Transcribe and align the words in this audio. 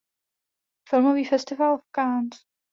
Filmový 0.89 1.25
festival 1.25 1.77
v 1.77 1.81
Cannes. 1.95 2.39